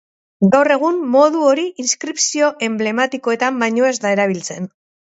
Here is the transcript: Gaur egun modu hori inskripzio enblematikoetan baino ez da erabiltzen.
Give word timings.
Gaur 0.55 0.69
egun 0.75 0.97
modu 1.17 1.43
hori 1.49 1.67
inskripzio 1.85 2.51
enblematikoetan 2.71 3.65
baino 3.67 3.91
ez 3.93 3.95
da 4.07 4.17
erabiltzen. 4.19 4.73